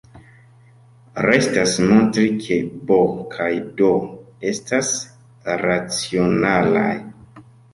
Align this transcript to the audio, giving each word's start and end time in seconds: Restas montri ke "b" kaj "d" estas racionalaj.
Restas 1.25 1.75
montri 1.91 2.25
ke 2.47 2.57
"b" 2.91 2.99
kaj 3.35 3.51
"d" 3.83 3.91
estas 4.53 4.91
racionalaj. 5.67 6.91